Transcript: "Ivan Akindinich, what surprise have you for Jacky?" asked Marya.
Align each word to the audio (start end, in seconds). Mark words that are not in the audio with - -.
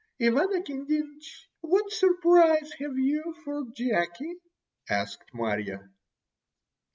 "Ivan 0.19 0.49
Akindinich, 0.55 1.45
what 1.59 1.91
surprise 1.91 2.73
have 2.79 2.97
you 2.97 3.35
for 3.45 3.65
Jacky?" 3.75 4.37
asked 4.89 5.31
Marya. 5.31 5.91